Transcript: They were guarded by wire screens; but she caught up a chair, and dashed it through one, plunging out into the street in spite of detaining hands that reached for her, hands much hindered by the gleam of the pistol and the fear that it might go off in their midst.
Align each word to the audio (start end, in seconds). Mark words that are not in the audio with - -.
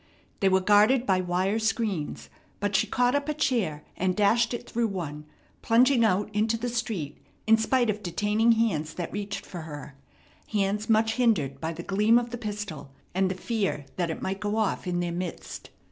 They 0.39 0.49
were 0.49 0.61
guarded 0.61 1.05
by 1.05 1.21
wire 1.21 1.59
screens; 1.59 2.31
but 2.59 2.75
she 2.75 2.87
caught 2.87 3.13
up 3.13 3.29
a 3.29 3.35
chair, 3.35 3.83
and 3.95 4.15
dashed 4.15 4.51
it 4.51 4.67
through 4.67 4.87
one, 4.87 5.27
plunging 5.61 6.03
out 6.03 6.31
into 6.33 6.57
the 6.57 6.69
street 6.69 7.19
in 7.45 7.55
spite 7.55 7.87
of 7.87 8.01
detaining 8.01 8.53
hands 8.53 8.95
that 8.95 9.13
reached 9.13 9.45
for 9.45 9.61
her, 9.61 9.93
hands 10.53 10.89
much 10.89 11.17
hindered 11.17 11.61
by 11.61 11.71
the 11.71 11.83
gleam 11.83 12.17
of 12.17 12.31
the 12.31 12.39
pistol 12.39 12.89
and 13.13 13.29
the 13.29 13.35
fear 13.35 13.85
that 13.97 14.09
it 14.09 14.23
might 14.23 14.39
go 14.39 14.55
off 14.55 14.87
in 14.87 15.01
their 15.01 15.11
midst. 15.11 15.69